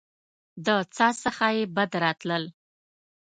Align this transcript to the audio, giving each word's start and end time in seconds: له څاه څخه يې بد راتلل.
له 0.65 0.75
څاه 0.95 1.13
څخه 1.23 1.45
يې 1.55 1.63
بد 1.75 1.91
راتلل. 2.03 2.43